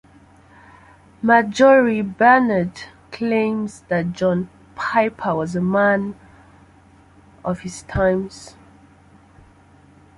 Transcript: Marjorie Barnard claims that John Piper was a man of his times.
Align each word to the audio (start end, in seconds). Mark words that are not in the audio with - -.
Marjorie 1.21 2.01
Barnard 2.01 2.71
claims 3.11 3.81
that 3.81 4.13
John 4.13 4.49
Piper 4.73 5.35
was 5.35 5.55
a 5.55 5.61
man 5.61 6.15
of 7.45 7.59
his 7.59 7.83
times. 7.83 8.55